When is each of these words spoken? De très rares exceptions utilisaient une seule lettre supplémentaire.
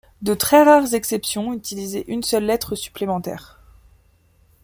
De 0.23 0.33
très 0.33 0.63
rares 0.63 0.95
exceptions 0.95 1.53
utilisaient 1.53 2.05
une 2.07 2.23
seule 2.23 2.45
lettre 2.45 2.73
supplémentaire. 2.73 3.59